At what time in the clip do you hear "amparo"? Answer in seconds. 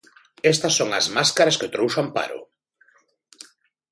2.01-2.41